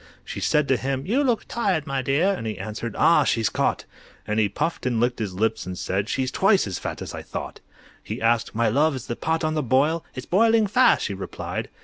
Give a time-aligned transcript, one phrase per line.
[0.25, 3.85] She said to him, "You look tired, my dear," And he answered, "Ah, she's caught!"
[4.25, 7.21] And he puffed and licked his lips and said "She's twice as fat as I
[7.21, 7.59] thought!"
[8.01, 11.69] He asked, "My love, is the pot on the boil?" "It's boiling fast," she replied.